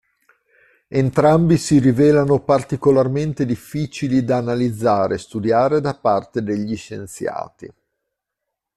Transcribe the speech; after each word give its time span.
Entrambi 0.87 1.59
si 1.59 1.77
rivelano 1.77 2.39
particolarmente 2.43 3.45
difficili 3.45 4.23
da 4.25 4.37
analizzare 4.37 5.13
e 5.13 5.17
studiare 5.19 5.79
da 5.79 5.95
parte 5.95 6.41
degli 6.41 6.75
scienziati. 6.75 7.71